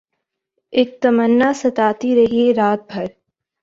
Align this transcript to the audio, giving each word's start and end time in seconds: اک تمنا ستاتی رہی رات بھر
اک 0.73 0.89
تمنا 1.01 1.49
ستاتی 1.61 2.09
رہی 2.15 2.45
رات 2.57 2.81
بھر 2.91 3.07